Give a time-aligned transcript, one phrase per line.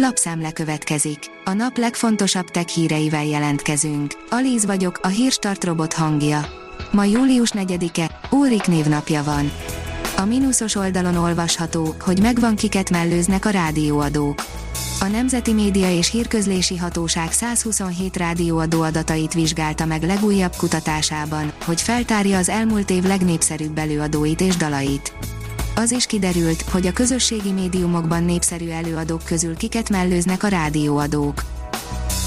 [0.00, 1.18] Lapszemle következik.
[1.44, 4.12] A nap legfontosabb tech híreivel jelentkezünk.
[4.30, 6.46] Alíz vagyok, a hírstart robot hangja.
[6.92, 9.52] Ma július 4-e, Úrik névnapja van.
[10.16, 14.44] A mínuszos oldalon olvasható, hogy megvan kiket mellőznek a rádióadók.
[15.00, 22.38] A Nemzeti Média és Hírközlési Hatóság 127 rádióadó adatait vizsgálta meg legújabb kutatásában, hogy feltárja
[22.38, 25.12] az elmúlt év legnépszerűbb előadóit és dalait.
[25.80, 31.42] Az is kiderült, hogy a közösségi médiumokban népszerű előadók közül kiket mellőznek a rádióadók.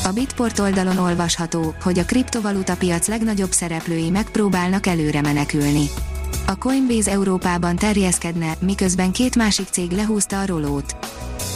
[0.04, 5.90] A Bitport oldalon olvasható, hogy a kriptovaluta piac legnagyobb szereplői megpróbálnak előre menekülni.
[6.46, 10.96] A Coinbase Európában terjeszkedne, miközben két másik cég lehúzta a rolót.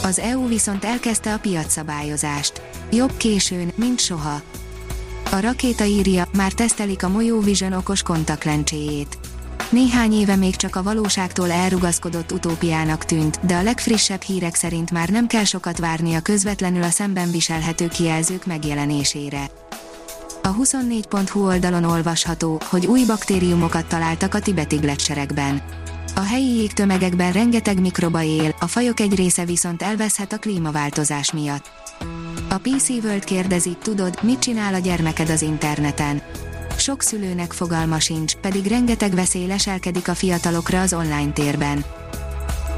[0.02, 2.62] Az EU viszont elkezdte a piacszabályozást.
[2.92, 4.40] Jobb későn, mint soha.
[5.30, 9.18] A rakéta írja, már tesztelik a Mojo Vision okos kontaktlencséjét.
[9.70, 15.08] Néhány éve még csak a valóságtól elrugaszkodott utópiának tűnt, de a legfrissebb hírek szerint már
[15.08, 19.50] nem kell sokat várni a közvetlenül a szemben viselhető kijelzők megjelenésére.
[20.42, 25.62] A 24.hu oldalon olvasható, hogy új baktériumokat találtak a tibeti gletserekben.
[26.14, 31.70] A helyi jégtömegekben rengeteg mikroba él, a fajok egy része viszont elveszhet a klímaváltozás miatt.
[32.48, 36.22] A PC World kérdezi, tudod, mit csinál a gyermeked az interneten?
[36.88, 41.84] Sok szülőnek fogalma sincs, pedig rengeteg veszély leselkedik a fiatalokra az online térben.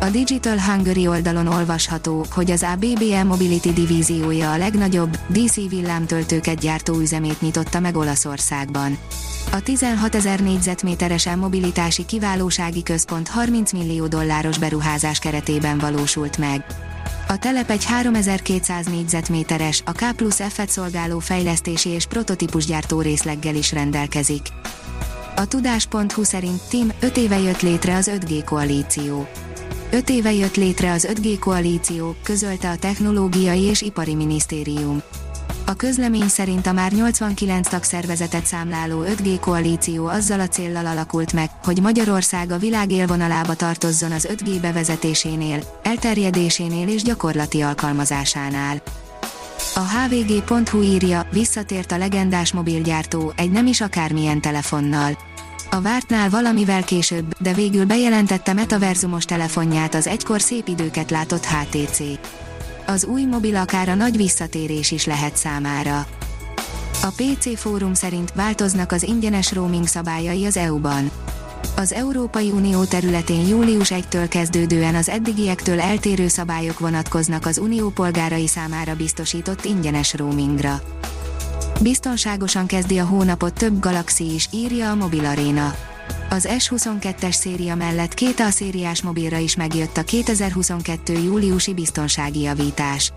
[0.00, 6.98] A Digital Hungary oldalon olvasható, hogy az ABBE Mobility divíziója a legnagyobb, DC villámtöltőket gyártó
[6.98, 8.98] üzemét nyitotta meg Olaszországban.
[9.52, 16.64] A 16 ezer négyzetméteres mobilitási kiválósági központ 30 millió dolláros beruházás keretében valósult meg.
[17.30, 23.72] A telep egy 3200 négyzetméteres, a K plusz F-et szolgáló fejlesztési és prototípusgyártó részleggel is
[23.72, 24.46] rendelkezik.
[25.36, 29.28] A tudás.hu szerint Tim 5 éve jött létre az 5G koalíció.
[29.90, 35.02] 5 éve jött létre az 5G koalíció, közölte a Technológiai és Ipari Minisztérium.
[35.70, 41.50] A közlemény szerint a már 89 tagszervezetet számláló 5G koalíció azzal a céllal alakult meg,
[41.64, 48.82] hogy Magyarország a világ élvonalába tartozzon az 5G bevezetésénél, elterjedésénél és gyakorlati alkalmazásánál.
[49.74, 55.18] A hvg.hu írja, visszatért a legendás mobilgyártó, egy nem is akármilyen telefonnal.
[55.70, 62.00] A vártnál valamivel később, de végül bejelentette metaverzumos telefonját az egykor szép időket látott HTC
[62.90, 66.06] az új mobil akár a nagy visszatérés is lehet számára.
[67.02, 71.10] A PC fórum szerint változnak az ingyenes roaming szabályai az EU-ban.
[71.76, 78.46] Az Európai Unió területén július 1-től kezdődően az eddigiektől eltérő szabályok vonatkoznak az unió polgárai
[78.46, 80.82] számára biztosított ingyenes roamingra.
[81.80, 85.74] Biztonságosan kezdi a hónapot több galaxi is, írja a Mobil Arena.
[86.30, 91.12] Az S22-es széria mellett két A-szériás mobilra is megjött a 2022.
[91.12, 93.12] júliusi biztonsági javítás.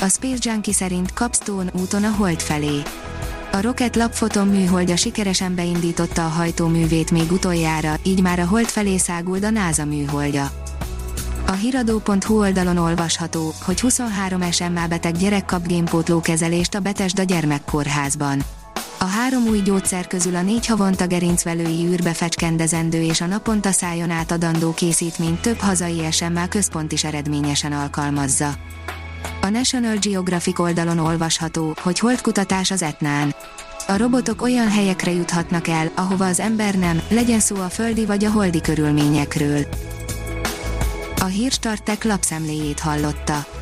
[0.00, 2.82] A Space Junkie szerint Capstone úton a hold felé.
[3.52, 8.96] A Rocket lapfoton műholdja sikeresen beindította a hajtóművét még utoljára, így már a hold felé
[8.96, 10.50] száguld a NASA műholdja.
[11.46, 18.42] A hiradó.hu oldalon olvasható, hogy 23 SMA beteg gyerek kap génpótló kezelést a Betesda gyermekkórházban.
[19.02, 24.10] A három új gyógyszer közül a négy havonta gerincvelői űrbe fecskendezendő és a naponta szájon
[24.10, 28.54] átadandó készítményt több hazai SMA központ is eredményesen alkalmazza.
[29.40, 33.34] A National Geographic oldalon olvasható, hogy holdkutatás az Etnán.
[33.86, 38.24] A robotok olyan helyekre juthatnak el, ahova az ember nem, legyen szó a földi vagy
[38.24, 39.66] a holdi körülményekről.
[41.20, 43.61] A hírstartek lapszemléjét hallotta.